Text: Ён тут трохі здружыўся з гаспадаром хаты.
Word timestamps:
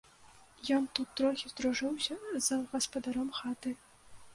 Ён 0.77 0.87
тут 0.99 1.07
трохі 1.21 1.53
здружыўся 1.53 2.21
з 2.49 2.61
гаспадаром 2.77 3.29
хаты. 3.43 3.81